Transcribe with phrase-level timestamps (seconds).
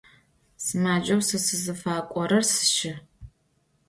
[0.63, 2.93] Sımaceu se sızıfak'orer sşşı.